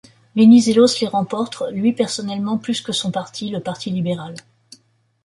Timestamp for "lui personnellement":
1.73-2.57